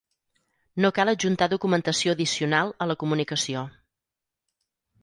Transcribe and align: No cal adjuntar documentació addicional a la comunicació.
No 0.85 0.89
cal 0.99 1.11
adjuntar 1.13 1.49
documentació 1.53 2.17
addicional 2.17 2.75
a 2.87 2.89
la 2.95 2.97
comunicació. 3.05 3.65